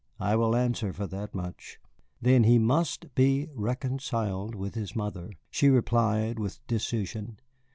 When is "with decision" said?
6.39-7.39